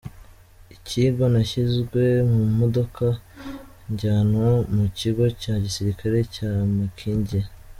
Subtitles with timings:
[0.75, 3.05] Ikigwa, nashyizwe mu modoka,
[3.91, 7.39] njyanwa mu Kigo cya Gisirikare cya Makindye.